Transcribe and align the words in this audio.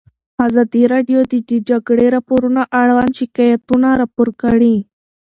ازادي 0.45 0.83
راډیو 0.93 1.19
د 1.31 1.33
د 1.49 1.51
جګړې 1.69 2.05
راپورونه 2.15 2.61
اړوند 2.81 3.11
شکایتونه 3.19 3.87
راپور 4.01 4.27
کړي. 4.41 4.75